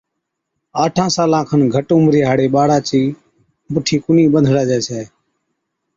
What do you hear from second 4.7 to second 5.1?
ڇَي۔